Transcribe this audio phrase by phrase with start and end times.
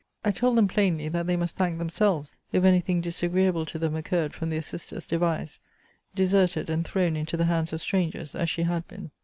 [0.25, 3.93] I told them plainly that they must thank themselves if any thing disagreeable to them
[3.95, 5.59] occurred from their sister's devise;
[6.15, 9.11] deserted, and thrown into the hands of strangers, as she had been.